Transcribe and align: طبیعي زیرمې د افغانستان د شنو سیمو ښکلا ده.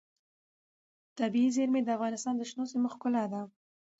طبیعي 1.19 1.49
زیرمې 1.55 1.81
د 1.83 1.89
افغانستان 1.97 2.33
د 2.37 2.41
شنو 2.49 2.63
سیمو 2.71 2.87
ښکلا 2.93 3.23
ده. 3.33 3.41